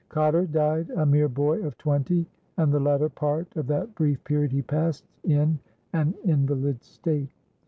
Cotter 0.09 0.47
died 0.47 0.89
a 0.95 1.05
mere 1.05 1.29
boy 1.29 1.61
of 1.61 1.77
twenty, 1.77 2.25
and 2.57 2.73
the 2.73 2.79
latter 2.79 3.07
part 3.07 3.55
of 3.55 3.67
that 3.67 3.93
brief 3.93 4.23
period 4.23 4.51
he 4.51 4.63
passed 4.63 5.05
in 5.23 5.59
an 5.93 6.15
invalid 6.25 6.83
state. 6.83 7.29